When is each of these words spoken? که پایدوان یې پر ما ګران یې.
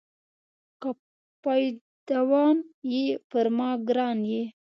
که 0.81 0.89
پایدوان 1.43 2.57
یې 2.93 3.05
پر 3.29 3.45
ما 3.57 3.69
ګران 3.87 4.19
یې. 4.31 4.43